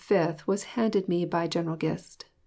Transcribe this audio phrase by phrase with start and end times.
[0.03, 2.25] 5 was handed me by General Gist.